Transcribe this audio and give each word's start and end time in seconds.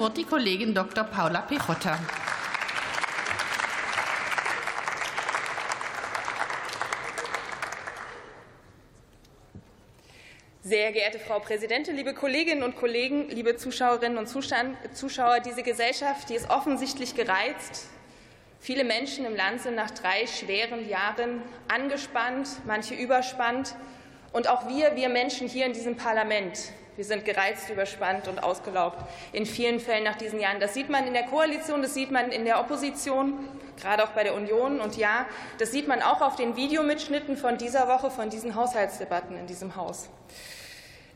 Wort 0.00 0.16
die 0.16 0.24
Kollegin 0.24 0.72
Dr. 0.72 1.04
Paula 1.04 1.42
Pichotta. 1.42 1.98
Sehr 10.62 10.92
geehrte 10.92 11.18
Frau 11.18 11.40
Präsidentin, 11.40 11.96
liebe 11.96 12.14
Kolleginnen 12.14 12.62
und 12.62 12.76
Kollegen, 12.76 13.28
liebe 13.28 13.56
Zuschauerinnen 13.56 14.16
und 14.16 14.26
Zuschauer, 14.26 15.40
diese 15.40 15.62
Gesellschaft, 15.62 16.30
die 16.30 16.34
ist 16.36 16.48
offensichtlich 16.48 17.14
gereizt. 17.14 17.88
Viele 18.58 18.84
Menschen 18.84 19.26
im 19.26 19.36
Land 19.36 19.60
sind 19.60 19.74
nach 19.74 19.90
drei 19.90 20.26
schweren 20.26 20.88
Jahren 20.88 21.42
angespannt, 21.68 22.48
manche 22.66 22.94
überspannt. 22.94 23.74
Und 24.32 24.48
auch 24.48 24.68
wir, 24.68 24.94
wir 24.96 25.08
Menschen 25.08 25.48
hier 25.48 25.66
in 25.66 25.72
diesem 25.72 25.96
Parlament, 25.96 26.72
wir 26.96 27.04
sind 27.04 27.24
gereizt, 27.24 27.68
überspannt 27.70 28.28
und 28.28 28.42
ausgelaugt 28.42 28.98
in 29.32 29.46
vielen 29.46 29.80
Fällen 29.80 30.04
nach 30.04 30.16
diesen 30.16 30.38
Jahren. 30.38 30.60
Das 30.60 30.74
sieht 30.74 30.88
man 30.88 31.06
in 31.06 31.14
der 31.14 31.24
Koalition, 31.24 31.82
das 31.82 31.94
sieht 31.94 32.10
man 32.10 32.30
in 32.30 32.44
der 32.44 32.60
Opposition, 32.60 33.48
gerade 33.80 34.04
auch 34.04 34.10
bei 34.10 34.22
der 34.22 34.34
Union. 34.34 34.80
Und 34.80 34.96
ja, 34.96 35.26
das 35.58 35.72
sieht 35.72 35.88
man 35.88 36.02
auch 36.02 36.20
auf 36.20 36.36
den 36.36 36.56
Videomitschnitten 36.56 37.36
von 37.36 37.58
dieser 37.58 37.88
Woche, 37.88 38.10
von 38.10 38.30
diesen 38.30 38.54
Haushaltsdebatten 38.54 39.36
in 39.36 39.46
diesem 39.46 39.76
Haus. 39.76 40.08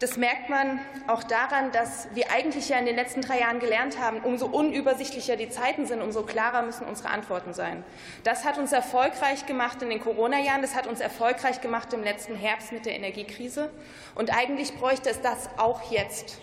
Das 0.05 0.19
merkt 0.19 0.51
man 0.51 0.81
auch 1.07 1.23
daran, 1.23 1.73
dass 1.73 2.09
wir 2.13 2.31
eigentlich 2.31 2.69
ja 2.69 2.77
in 2.77 2.85
den 2.85 2.95
letzten 2.95 3.23
drei 3.23 3.41
Jahren 3.41 3.59
gelernt 3.59 3.99
haben, 3.99 4.19
umso 4.19 4.45
unübersichtlicher 4.45 5.37
die 5.37 5.49
Zeiten 5.49 5.87
sind, 5.87 6.03
umso 6.03 6.25
klarer 6.25 6.61
müssen 6.61 6.85
unsere 6.85 7.09
Antworten 7.09 7.55
sein. 7.55 7.83
Das 8.23 8.45
hat 8.45 8.59
uns 8.59 8.73
erfolgreich 8.73 9.47
gemacht 9.47 9.81
in 9.81 9.89
den 9.89 10.01
Corona-Jahren, 10.01 10.61
das 10.61 10.75
hat 10.75 10.87
uns 10.87 11.01
erfolgreich 11.01 11.63
gemacht 11.63 11.91
im 11.95 12.03
letzten 12.03 12.37
Herbst 12.37 12.71
mit 12.71 12.85
der 12.85 12.97
Energiekrise. 12.97 13.71
Und 14.15 14.29
eigentlich 14.29 14.75
bräuchte 14.75 15.09
es 15.09 15.23
das 15.23 15.49
auch 15.57 15.91
jetzt. 15.91 16.39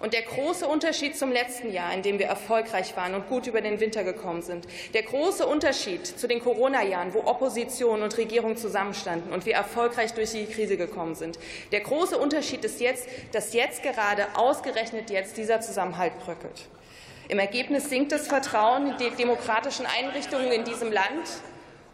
Und 0.00 0.12
der 0.12 0.22
große 0.22 0.66
Unterschied 0.66 1.16
zum 1.16 1.32
letzten 1.32 1.72
Jahr, 1.72 1.92
in 1.94 2.02
dem 2.02 2.18
wir 2.18 2.26
erfolgreich 2.26 2.96
waren 2.96 3.14
und 3.14 3.28
gut 3.28 3.46
über 3.46 3.60
den 3.60 3.80
Winter 3.80 4.04
gekommen 4.04 4.42
sind, 4.42 4.66
der 4.92 5.02
große 5.02 5.46
Unterschied 5.46 6.06
zu 6.06 6.26
den 6.26 6.40
Corona-Jahren, 6.40 7.14
wo 7.14 7.20
Opposition 7.20 8.02
und 8.02 8.16
Regierung 8.18 8.56
zusammenstanden 8.56 9.32
und 9.32 9.46
wir 9.46 9.54
erfolgreich 9.54 10.12
durch 10.12 10.32
die 10.32 10.46
Krise 10.46 10.76
gekommen 10.76 11.14
sind, 11.14 11.38
der 11.72 11.80
große 11.80 12.18
Unterschied 12.18 12.64
ist 12.64 12.80
jetzt, 12.80 13.08
dass 13.32 13.54
jetzt 13.54 13.82
gerade 13.82 14.26
ausgerechnet 14.34 15.10
jetzt 15.10 15.36
dieser 15.36 15.60
Zusammenhalt 15.60 16.18
bröckelt. 16.18 16.68
Im 17.28 17.38
Ergebnis 17.38 17.88
sinkt 17.88 18.12
das 18.12 18.26
Vertrauen 18.26 18.92
in 18.92 18.96
die 18.98 19.10
demokratischen 19.10 19.86
Einrichtungen 19.86 20.52
in 20.52 20.64
diesem 20.64 20.92
Land. 20.92 21.28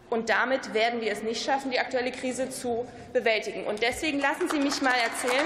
Und 0.09 0.29
damit 0.29 0.73
werden 0.73 0.99
wir 0.99 1.09
es 1.13 1.23
nicht 1.23 1.41
schaffen, 1.41 1.71
die 1.71 1.79
aktuelle 1.79 2.11
Krise 2.11 2.49
zu 2.49 2.85
bewältigen. 3.13 3.63
Und 3.63 3.81
deswegen 3.81 4.19
lassen 4.19 4.49
Sie 4.49 4.59
mich 4.59 4.81
mal 4.81 4.93
erzählen, 4.93 5.45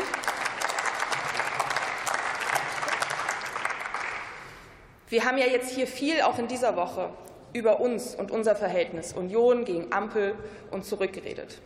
Wir 5.08 5.23
haben 5.23 5.38
ja 5.38 5.45
jetzt 5.45 5.72
hier 5.72 5.86
viel 5.86 6.22
auch 6.22 6.39
in 6.39 6.48
dieser 6.48 6.75
Woche 6.75 7.11
über 7.53 7.80
uns 7.80 8.16
und 8.16 8.31
unser 8.31 8.56
Verhältnis 8.56 9.14
Union 9.14 9.64
gegen 9.64 9.94
Ampel 9.94 10.36
und 10.72 10.84
zurückgeredet. 10.84 11.59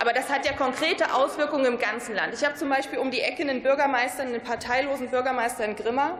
Aber 0.00 0.12
das 0.12 0.30
hat 0.30 0.46
ja 0.46 0.52
konkrete 0.52 1.12
Auswirkungen 1.12 1.66
im 1.66 1.78
ganzen 1.78 2.14
Land. 2.14 2.32
Ich 2.32 2.44
habe 2.44 2.54
zum 2.54 2.70
Beispiel 2.70 2.98
um 2.98 3.10
die 3.10 3.20
Ecke 3.20 3.42
einen 3.42 3.62
Bürgermeister, 3.62 4.22
einen 4.22 4.40
parteilosen 4.40 5.10
Bürgermeister 5.10 5.64
in 5.64 5.76
Grimma, 5.76 6.18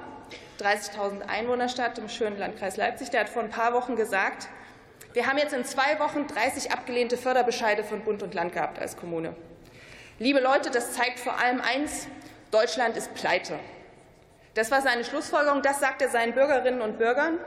30.000 0.61 1.23
Einwohnerstadt 1.27 1.99
im 1.99 2.09
schönen 2.09 2.39
Landkreis 2.39 2.77
Leipzig, 2.77 3.11
der 3.11 3.21
hat 3.21 3.29
vor 3.29 3.43
ein 3.43 3.51
paar 3.51 3.73
Wochen 3.73 3.97
gesagt, 3.97 4.49
wir 5.15 5.27
haben 5.27 5.39
jetzt 5.39 5.55
in 5.55 5.65
zwei 5.65 5.99
Wochen 6.01 6.27
30 6.27 6.73
abgelehnte 6.73 7.17
Förderbescheide 7.17 7.85
von 7.85 8.01
Bund 8.01 8.23
und 8.23 8.35
Land 8.35 8.53
gehabt 8.53 8.81
als 8.81 8.97
Kommune. 8.97 9.35
Liebe 10.19 10.41
Leute, 10.41 10.71
das 10.71 10.93
zeigt 10.93 11.21
vor 11.21 11.39
allem 11.39 11.61
eins, 11.61 12.09
Deutschland 12.51 12.97
ist 12.97 13.15
pleite. 13.15 13.59
Das 14.55 14.71
war 14.71 14.83
seine 14.83 15.05
Schlussfolgerung. 15.05 15.63
Das 15.63 15.81
sagt 15.81 16.01
er 16.01 16.09
seinen 16.09 16.33
Bürgerinnen 16.33 16.81
und 16.81 16.99
Bürgern, 16.99 17.39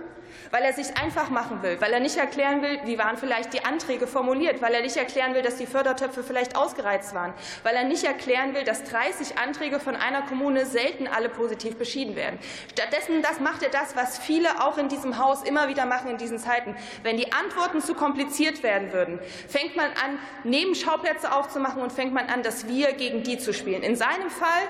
weil 0.52 0.64
er 0.64 0.74
sich 0.74 0.98
einfach 0.98 1.30
machen 1.30 1.62
will, 1.62 1.80
weil 1.80 1.94
er 1.94 2.00
nicht 2.00 2.18
erklären 2.18 2.62
will, 2.62 2.80
wie 2.86 2.98
waren 2.98 3.18
vielleicht 3.18 3.54
die 3.54 3.66
Anträge 3.66 4.08
formuliert, 4.08 4.62
weil 4.62 4.74
er 4.74 4.82
nicht 4.82 4.98
erklären 4.98 5.34
will, 5.34 5.42
dass 5.42 5.58
die 5.58 5.66
Fördertöpfe 5.66 6.24
vielleicht 6.24 6.56
ausgereizt 6.56 7.14
waren, 7.14 7.34
weil 7.64 7.76
er 7.76 7.84
nicht 7.84 8.04
erklären 8.04 8.54
will, 8.54 8.64
dass 8.64 8.84
30 8.84 9.38
Anträge 9.38 9.80
von 9.80 9.96
einer 9.96 10.24
Kommune 10.24 10.66
selten 10.66 11.08
alle 11.08 11.30
positiv 11.30 11.78
beschieden 11.78 12.16
werden. 12.16 12.40
Stattdessen 12.72 13.22
das 13.22 13.40
macht 13.40 13.64
er 13.64 13.70
das, 13.70 13.96
was 13.96 14.18
viele 14.18 14.64
auch 14.64 14.78
in 14.78 14.90
diesem 14.90 15.18
Haus 15.18 15.44
immer 15.44 15.68
wieder 15.68 15.86
machen 15.86 16.10
in 16.10 16.18
diesen 16.18 16.40
Zeiten. 16.40 16.76
Wenn 17.04 17.18
die 17.18 17.32
Antworten 17.32 17.82
zu 17.82 17.94
kompliziert 17.94 18.64
werden 18.64 18.94
würden, 18.94 19.20
fängt 19.48 19.76
man 19.76 19.88
an, 19.88 20.20
Nebenschauplätze 20.44 21.34
aufzumachen 21.34 21.82
und 21.82 21.92
fängt 21.92 22.14
man 22.14 22.28
an, 22.28 22.44
das 22.44 22.68
Wir 22.68 22.94
gegen 22.94 23.24
die 23.24 23.38
zu 23.38 23.54
spielen. 23.54 23.84
In 23.84 23.96
seinem 23.96 24.30
Fall 24.30 24.68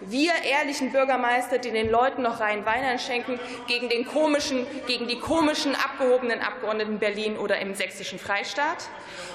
wir 0.00 0.32
ehrlichen 0.44 0.92
Bürgermeister, 0.92 1.58
die 1.58 1.70
den 1.70 1.90
Leuten 1.90 2.22
noch 2.22 2.40
rein 2.40 2.64
Wein 2.64 2.98
schenken, 2.98 3.38
gegen, 3.66 3.88
den 3.88 4.06
komischen, 4.06 4.66
gegen 4.86 4.99
die 5.08 5.18
komischen, 5.18 5.74
abgehobenen 5.74 6.40
Abgeordneten 6.40 6.98
Berlin 6.98 7.36
oder 7.36 7.58
im 7.58 7.74
sächsischen 7.74 8.18
Freistaat. 8.18 8.88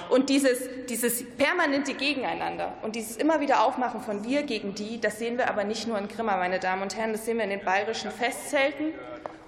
Und 0.08 0.28
dieses, 0.28 0.68
dieses 0.88 1.24
permanente 1.36 1.94
Gegeneinander 1.94 2.74
und 2.82 2.96
dieses 2.96 3.16
immer 3.16 3.40
wieder 3.40 3.64
Aufmachen 3.64 4.00
von 4.00 4.24
wir 4.24 4.42
gegen 4.42 4.74
die, 4.74 5.00
das 5.00 5.18
sehen 5.18 5.38
wir 5.38 5.48
aber 5.48 5.64
nicht 5.64 5.86
nur 5.86 5.98
in 5.98 6.08
Grimma, 6.08 6.36
meine 6.36 6.60
Damen 6.60 6.82
und 6.82 6.96
Herren, 6.96 7.12
das 7.12 7.24
sehen 7.24 7.38
wir 7.38 7.44
in 7.44 7.50
den 7.50 7.64
bayerischen 7.64 8.10
Festzelten 8.10 8.92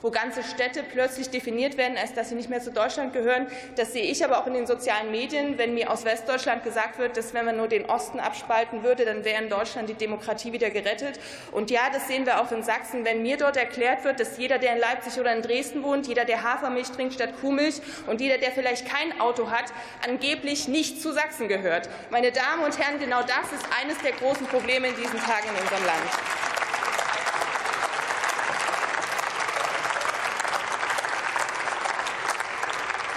wo 0.03 0.11
ganze 0.11 0.43
Städte 0.43 0.83
plötzlich 0.83 1.31
definiert 1.31 1.77
werden, 1.77 1.97
als 1.97 2.15
dass 2.15 2.29
sie 2.29 2.35
nicht 2.35 2.51
mehr 2.51 2.61
zu 2.61 2.71
Deutschland 2.71 3.13
gehören. 3.13 3.47
Das 3.77 3.93
sehe 3.93 4.05
ich 4.05 4.25
aber 4.25 4.39
auch 4.41 4.47
in 4.47 4.55
den 4.55 4.67
sozialen 4.67 5.11
Medien, 5.11 5.59
wenn 5.59 5.75
mir 5.75 5.91
aus 5.91 6.05
Westdeutschland 6.05 6.65
gesagt 6.65 6.99
wird, 6.99 7.17
dass 7.17 7.35
wenn 7.35 7.45
man 7.45 7.57
nur 7.57 7.69
den 7.69 7.87
Osten 7.87 8.21
abspalten 8.21 8.83
würde, 8.83 9.05
dann 9.05 9.25
wäre 9.25 9.43
in 9.43 9.49
Deutschland 9.49 9.89
die 9.89 9.95
Demokratie 9.95 10.53
wieder 10.53 10.71
gerettet. 10.71 11.19
Und 11.53 11.71
ja, 11.71 11.83
das 11.93 12.09
sehen 12.09 12.27
wir 12.27 12.41
auch 12.41 12.51
in 12.53 12.63
Sachsen, 12.63 13.05
wenn 13.05 13.23
mir 13.23 13.37
dort 13.37 13.57
erklärt 13.57 14.05
wird, 14.05 14.21
dass 14.21 14.39
jeder, 14.39 14.59
der 14.59 14.75
in 14.75 14.81
Leipzig 14.81 15.19
oder 15.19 15.35
in 15.35 15.43
Dresden 15.43 15.83
wohnt, 15.83 16.07
jeder, 16.07 16.25
der 16.25 16.43
Hafermilch 16.43 16.91
trinkt 16.91 17.15
statt 17.15 17.31
Kuhmilch 17.41 17.81
und 18.07 18.21
jeder, 18.21 18.39
der 18.39 18.53
vielleicht 18.53 18.87
kein 18.87 19.21
Auto 19.21 19.51
hat, 19.51 19.73
angeblich 20.07 20.69
nicht 20.69 21.03
zu 21.03 21.13
Sachsen 21.13 21.49
gehört. 21.49 21.89
Meine 22.11 22.33
Damen 22.33 22.65
und 22.65 22.79
Herren, 22.79 22.99
genau 22.99 23.21
das 23.23 23.53
ist 23.53 23.67
eines 23.81 23.99
der 23.99 24.13
großen 24.13 24.47
Probleme 24.47 24.89
in 24.89 24.97
diesen 24.97 25.19
Tagen 25.19 25.49
in 25.49 25.63
unserem 25.63 25.85
Land. 25.85 26.38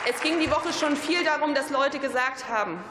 Es 0.09 0.19
ging 0.21 0.39
die 0.39 0.49
Woche 0.49 0.73
schon 0.73 0.95
viel 0.95 1.23
darum, 1.23 1.53
dass 1.53 1.69
Leute 1.69 1.99
gesagt 1.99 2.49
haben, 2.49 2.83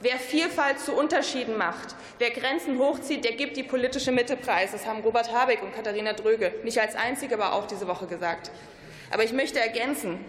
wer 0.00 0.18
Vielfalt 0.18 0.80
zu 0.80 0.94
Unterschieden 0.94 1.56
macht, 1.56 1.94
wer 2.18 2.30
Grenzen 2.30 2.78
hochzieht, 2.80 3.24
der 3.24 3.32
gibt 3.32 3.56
die 3.56 3.62
politische 3.62 4.10
Mitte 4.10 4.36
preis. 4.36 4.72
Das 4.72 4.84
haben 4.84 5.00
Robert 5.02 5.32
Habeck 5.32 5.62
und 5.62 5.72
Katharina 5.74 6.12
Dröge 6.12 6.52
nicht 6.64 6.80
als 6.80 6.96
einzige, 6.96 7.34
aber 7.34 7.52
auch 7.52 7.66
diese 7.66 7.86
Woche 7.86 8.08
gesagt. 8.08 8.50
Aber 9.12 9.22
ich 9.22 9.32
möchte 9.32 9.60
ergänzen, 9.60 10.24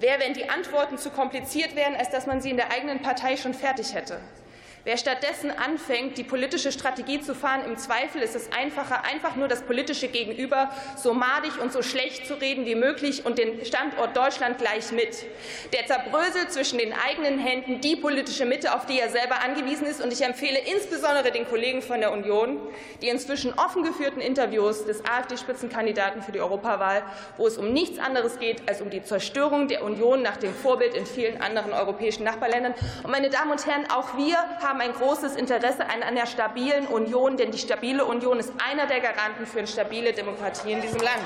wer, 0.00 0.18
wenn 0.18 0.32
die 0.32 0.48
Antworten 0.48 0.96
zu 0.96 1.10
kompliziert 1.10 1.76
wären, 1.76 1.94
als 1.94 2.08
dass 2.08 2.26
man 2.26 2.40
sie 2.40 2.50
in 2.50 2.56
der 2.56 2.72
eigenen 2.72 3.02
Partei 3.02 3.36
schon 3.36 3.52
fertig 3.52 3.92
hätte, 3.92 4.18
Wer 4.86 4.98
stattdessen 4.98 5.50
anfängt, 5.50 6.16
die 6.16 6.22
politische 6.22 6.70
Strategie 6.70 7.20
zu 7.20 7.34
fahren, 7.34 7.64
im 7.66 7.76
Zweifel 7.76 8.22
ist 8.22 8.36
es 8.36 8.52
einfacher, 8.52 9.04
einfach 9.04 9.34
nur 9.34 9.48
das 9.48 9.62
politische 9.62 10.06
Gegenüber 10.06 10.70
so 10.94 11.12
madig 11.12 11.60
und 11.60 11.72
so 11.72 11.82
schlecht 11.82 12.24
zu 12.24 12.34
reden 12.34 12.66
wie 12.66 12.76
möglich 12.76 13.26
und 13.26 13.36
den 13.36 13.64
Standort 13.64 14.16
Deutschland 14.16 14.58
gleich 14.58 14.92
mit. 14.92 15.26
Der 15.72 15.86
zerbröselt 15.86 16.52
zwischen 16.52 16.78
den 16.78 16.92
eigenen 16.92 17.40
Händen 17.40 17.80
die 17.80 17.96
politische 17.96 18.44
Mitte, 18.44 18.76
auf 18.76 18.86
die 18.86 19.00
er 19.00 19.08
selber 19.08 19.42
angewiesen 19.44 19.88
ist. 19.88 20.00
Und 20.00 20.12
ich 20.12 20.22
empfehle 20.22 20.60
insbesondere 20.60 21.32
den 21.32 21.48
Kollegen 21.48 21.82
von 21.82 21.98
der 21.98 22.12
Union 22.12 22.60
die 23.02 23.08
inzwischen 23.08 23.54
offen 23.54 23.82
geführten 23.82 24.20
Interviews 24.20 24.86
des 24.86 25.04
AfD-Spitzenkandidaten 25.04 26.22
für 26.22 26.30
die 26.30 26.40
Europawahl, 26.40 27.02
wo 27.38 27.48
es 27.48 27.58
um 27.58 27.72
nichts 27.72 27.98
anderes 27.98 28.38
geht 28.38 28.68
als 28.68 28.80
um 28.80 28.90
die 28.90 29.02
Zerstörung 29.02 29.66
der 29.66 29.82
Union 29.82 30.22
nach 30.22 30.36
dem 30.36 30.54
Vorbild 30.54 30.94
in 30.94 31.06
vielen 31.06 31.42
anderen 31.42 31.72
europäischen 31.72 32.22
Nachbarländern. 32.22 32.74
Und 33.02 33.10
meine 33.10 33.30
Damen 33.30 33.50
und 33.50 33.66
Herren, 33.66 33.90
auch 33.90 34.16
wir 34.16 34.36
haben 34.62 34.75
haben 34.76 34.90
ein 34.90 34.92
großes 34.92 35.36
Interesse 35.36 35.88
an 35.88 36.02
einer 36.02 36.26
stabilen 36.26 36.86
Union, 36.86 37.38
denn 37.38 37.50
die 37.50 37.56
stabile 37.56 38.04
Union 38.04 38.38
ist 38.38 38.52
einer 38.62 38.86
der 38.86 39.00
Garanten 39.00 39.46
für 39.46 39.58
eine 39.58 39.66
stabile 39.66 40.12
Demokratie 40.12 40.72
in 40.72 40.82
diesem 40.82 41.00
Land. 41.00 41.24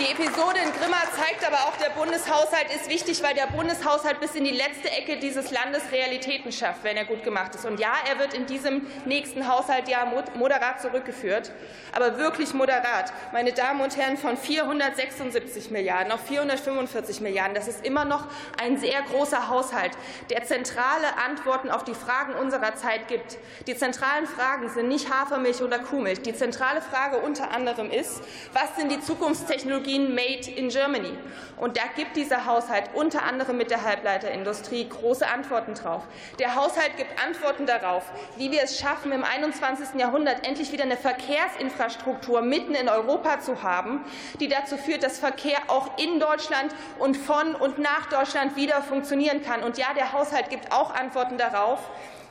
Die 0.00 0.12
Episode 0.12 0.60
in 0.64 0.72
Grimma 0.80 1.02
zeigt 1.16 1.44
aber 1.44 1.56
auch, 1.56 1.76
der 1.76 1.90
Bundeshaushalt 1.90 2.72
ist 2.72 2.88
wichtig, 2.88 3.20
weil 3.24 3.34
der 3.34 3.48
Bundeshaushalt 3.48 4.20
bis 4.20 4.36
in 4.36 4.44
die 4.44 4.52
letzte 4.52 4.88
Ecke 4.92 5.16
dieses 5.18 5.50
Landes 5.50 5.82
Realitäten 5.90 6.52
schafft, 6.52 6.84
wenn 6.84 6.96
er 6.96 7.04
gut 7.04 7.24
gemacht 7.24 7.56
ist. 7.56 7.64
Und 7.66 7.80
ja, 7.80 7.94
er 8.08 8.20
wird 8.20 8.32
in 8.32 8.46
diesem 8.46 8.86
nächsten 9.06 9.48
Haushalt 9.48 9.88
ja 9.88 10.06
moderat 10.36 10.80
zurückgeführt, 10.80 11.50
aber 11.92 12.16
wirklich 12.16 12.54
moderat. 12.54 13.12
Meine 13.32 13.52
Damen 13.52 13.80
und 13.80 13.96
Herren, 13.96 14.16
von 14.18 14.36
476 14.36 15.72
Milliarden 15.72 16.12
auf 16.12 16.20
445 16.28 17.20
Milliarden, 17.20 17.56
das 17.56 17.66
ist 17.66 17.84
immer 17.84 18.04
noch 18.04 18.28
ein 18.62 18.78
sehr 18.78 19.02
großer 19.02 19.48
Haushalt, 19.48 19.90
der 20.30 20.44
zentrale 20.44 21.16
Antworten 21.26 21.72
auf 21.72 21.82
die 21.82 21.94
Fragen 21.94 22.34
unserer 22.34 22.76
Zeit 22.76 23.08
gibt. 23.08 23.36
Die 23.66 23.76
zentralen 23.76 24.28
Fragen 24.28 24.68
sind 24.68 24.86
nicht 24.86 25.12
Hafermilch 25.12 25.60
oder 25.60 25.80
Kuhmilch. 25.80 26.22
Die 26.22 26.34
zentrale 26.34 26.82
Frage 26.82 27.18
unter 27.18 27.50
anderem 27.50 27.90
ist, 27.90 28.22
was 28.52 28.76
sind 28.76 28.92
die 28.92 29.00
Zukunftstechnologien, 29.00 29.87
Industrien 29.88 30.14
made 30.14 30.50
in 30.50 30.68
Germany. 30.68 31.12
Und 31.56 31.76
da 31.76 31.82
gibt 31.96 32.16
dieser 32.16 32.46
Haushalt 32.46 32.90
unter 32.94 33.24
anderem 33.24 33.56
mit 33.56 33.70
der 33.70 33.82
Halbleiterindustrie 33.82 34.88
große 34.88 35.26
Antworten 35.26 35.74
drauf. 35.74 36.04
Der 36.38 36.54
Haushalt 36.54 36.96
gibt 36.96 37.10
Antworten 37.22 37.66
darauf, 37.66 38.04
wie 38.36 38.50
wir 38.52 38.62
es 38.62 38.78
schaffen, 38.78 39.10
im 39.10 39.24
21. 39.24 39.98
Jahrhundert 39.98 40.46
endlich 40.46 40.70
wieder 40.72 40.84
eine 40.84 40.96
Verkehrsinfrastruktur 40.96 42.42
mitten 42.42 42.74
in 42.74 42.88
Europa 42.88 43.40
zu 43.40 43.62
haben, 43.62 44.04
die 44.38 44.48
dazu 44.48 44.76
führt, 44.76 45.02
dass 45.02 45.18
Verkehr 45.18 45.58
auch 45.66 45.98
in 45.98 46.20
Deutschland 46.20 46.74
und 46.98 47.16
von 47.16 47.54
und 47.56 47.78
nach 47.78 48.06
Deutschland 48.08 48.54
wieder 48.54 48.82
funktionieren 48.82 49.42
kann. 49.42 49.62
Und 49.64 49.78
ja, 49.78 49.94
der 49.96 50.12
Haushalt 50.12 50.50
gibt 50.50 50.70
auch 50.70 50.94
Antworten 50.94 51.38
darauf, 51.38 51.80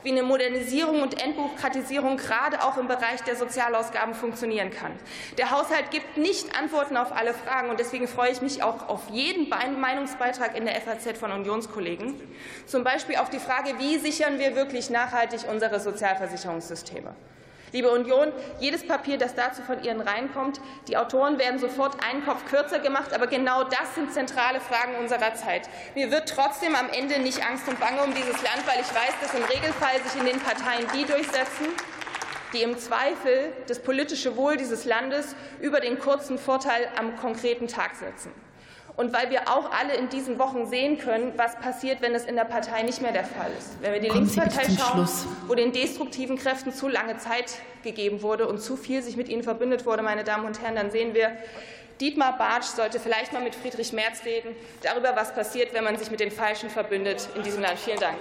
wie 0.02 0.10
eine 0.10 0.22
Modernisierung 0.22 1.02
und 1.02 1.22
Entbürokratisierung 1.22 2.16
gerade 2.16 2.62
auch 2.62 2.76
im 2.76 2.88
Bereich 2.88 3.22
der 3.26 3.36
Sozialausgaben 3.36 4.14
funktionieren 4.14 4.70
kann. 4.70 4.92
Der 5.38 5.50
Haushalt 5.50 5.90
gibt 5.90 6.16
nicht 6.16 6.56
Antworten 6.58 6.96
auf 6.96 7.12
alle 7.12 7.34
Fragen, 7.34 7.70
und 7.70 7.80
deswegen 7.80 8.08
freue 8.08 8.30
ich 8.30 8.40
mich 8.40 8.62
auch 8.62 8.88
auf 8.88 9.08
jeden 9.10 9.48
Meinungsbeitrag 9.48 10.56
in 10.56 10.64
der 10.64 10.80
FAZ 10.80 11.18
von 11.18 11.32
Unionskollegen, 11.32 12.14
zum 12.66 12.84
Beispiel 12.84 13.16
auf 13.16 13.30
die 13.30 13.38
Frage, 13.38 13.78
wie 13.78 13.98
sichern 13.98 14.38
wir 14.38 14.54
wirklich 14.54 14.90
nachhaltig 14.90 15.40
unsere 15.50 15.80
Sozialversicherungssysteme. 15.80 17.14
Liebe 17.72 17.90
Union, 17.90 18.32
jedes 18.60 18.86
Papier, 18.86 19.18
das 19.18 19.34
dazu 19.34 19.62
von 19.62 19.82
Ihnen 19.82 20.00
reinkommt, 20.00 20.60
die 20.86 20.96
Autoren 20.96 21.38
werden 21.38 21.58
sofort 21.58 22.02
einen 22.04 22.24
Kopf 22.24 22.44
kürzer 22.46 22.78
gemacht, 22.78 23.12
aber 23.12 23.26
genau 23.26 23.64
das 23.64 23.94
sind 23.94 24.12
zentrale 24.12 24.60
Fragen 24.60 24.96
unserer 24.98 25.34
Zeit. 25.34 25.68
Mir 25.94 26.10
wird 26.10 26.28
trotzdem 26.28 26.74
am 26.74 26.88
Ende 26.90 27.18
nicht 27.18 27.44
Angst 27.44 27.68
und 27.68 27.78
Bange 27.78 28.02
um 28.02 28.14
dieses 28.14 28.42
Land, 28.42 28.66
weil 28.66 28.80
ich 28.80 28.94
weiß, 28.94 29.14
dass 29.20 29.34
im 29.34 29.44
Regelfall 29.44 30.00
sich 30.04 30.18
in 30.18 30.26
den 30.26 30.40
Parteien 30.40 30.86
die 30.94 31.04
durchsetzen, 31.04 31.66
die 32.52 32.62
im 32.62 32.78
Zweifel 32.78 33.52
das 33.66 33.80
politische 33.80 34.36
Wohl 34.36 34.56
dieses 34.56 34.84
Landes 34.84 35.36
über 35.60 35.80
den 35.80 35.98
kurzen 35.98 36.38
Vorteil 36.38 36.88
am 36.98 37.16
konkreten 37.16 37.68
Tag 37.68 37.94
setzen 37.96 38.32
und 38.98 39.12
weil 39.12 39.30
wir 39.30 39.48
auch 39.48 39.70
alle 39.70 39.94
in 39.94 40.08
diesen 40.08 40.40
Wochen 40.40 40.66
sehen 40.66 40.98
können, 40.98 41.32
was 41.36 41.54
passiert, 41.54 42.02
wenn 42.02 42.16
es 42.16 42.24
in 42.24 42.34
der 42.34 42.44
Partei 42.44 42.82
nicht 42.82 43.00
mehr 43.00 43.12
der 43.12 43.22
Fall 43.22 43.48
ist. 43.56 43.80
Wenn 43.80 43.92
wir 43.92 44.00
die 44.00 44.08
Kommen 44.08 44.22
Linkspartei 44.22 44.64
schauen, 44.64 45.06
Schluss. 45.06 45.24
wo 45.46 45.54
den 45.54 45.72
destruktiven 45.72 46.36
Kräften 46.36 46.72
zu 46.72 46.88
lange 46.88 47.16
Zeit 47.16 47.60
gegeben 47.84 48.22
wurde 48.22 48.48
und 48.48 48.60
zu 48.60 48.76
viel 48.76 49.00
sich 49.00 49.16
mit 49.16 49.28
ihnen 49.28 49.44
verbündet 49.44 49.86
wurde, 49.86 50.02
meine 50.02 50.24
Damen 50.24 50.46
und 50.46 50.60
Herren, 50.60 50.74
dann 50.74 50.90
sehen 50.90 51.14
wir, 51.14 51.30
Dietmar 52.00 52.36
Bartsch 52.38 52.66
sollte 52.66 52.98
vielleicht 52.98 53.32
mal 53.32 53.40
mit 53.40 53.54
Friedrich 53.54 53.92
Merz 53.92 54.24
reden 54.24 54.56
darüber, 54.82 55.14
was 55.14 55.32
passiert, 55.32 55.74
wenn 55.74 55.84
man 55.84 55.96
sich 55.96 56.10
mit 56.10 56.18
den 56.18 56.32
Falschen 56.32 56.68
verbündet 56.68 57.28
in 57.36 57.44
diesem 57.44 57.62
Land. 57.62 57.78
Vielen 57.78 58.00
Dank. 58.00 58.16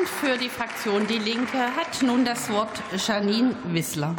Und 0.00 0.08
für 0.08 0.38
die 0.38 0.48
Fraktion 0.48 1.06
Die 1.06 1.18
Linke 1.18 1.58
hat 1.76 2.02
nun 2.02 2.24
das 2.24 2.48
Wort 2.50 2.82
Janine 3.06 3.54
Wissler. 3.64 4.08